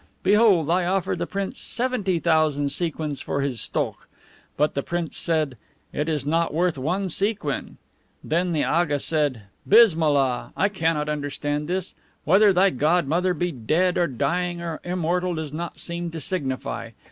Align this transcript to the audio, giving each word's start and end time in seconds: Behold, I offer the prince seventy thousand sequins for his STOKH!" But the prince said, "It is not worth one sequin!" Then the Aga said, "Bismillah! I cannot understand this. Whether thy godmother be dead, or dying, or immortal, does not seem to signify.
Behold, 0.23 0.67
I 0.71 0.83
offer 0.87 1.15
the 1.15 1.27
prince 1.27 1.59
seventy 1.59 2.17
thousand 2.17 2.69
sequins 2.69 3.21
for 3.21 3.41
his 3.41 3.61
STOKH!" 3.61 4.07
But 4.57 4.73
the 4.73 4.81
prince 4.81 5.15
said, 5.15 5.57
"It 5.93 6.09
is 6.09 6.25
not 6.25 6.51
worth 6.55 6.75
one 6.75 7.07
sequin!" 7.07 7.77
Then 8.23 8.51
the 8.51 8.63
Aga 8.63 8.99
said, 8.99 9.43
"Bismillah! 9.67 10.53
I 10.57 10.69
cannot 10.69 11.07
understand 11.07 11.67
this. 11.67 11.93
Whether 12.23 12.51
thy 12.51 12.71
godmother 12.71 13.35
be 13.35 13.51
dead, 13.51 13.95
or 13.95 14.07
dying, 14.07 14.59
or 14.59 14.79
immortal, 14.83 15.35
does 15.35 15.53
not 15.53 15.77
seem 15.79 16.09
to 16.09 16.19
signify. 16.19 16.89